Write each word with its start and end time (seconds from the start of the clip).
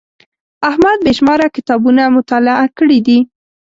احمد 0.69 0.97
بې 1.05 1.13
شماره 1.17 1.47
کتابونه 1.55 2.03
مطالعه 2.17 2.65
کړي 2.77 2.99
دي. 3.07 3.19